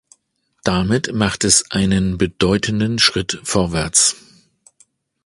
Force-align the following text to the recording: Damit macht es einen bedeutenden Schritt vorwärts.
Damit 0.63 1.13
macht 1.13 1.43
es 1.43 1.69
einen 1.69 2.17
bedeutenden 2.17 2.97
Schritt 2.97 3.39
vorwärts. 3.43 4.15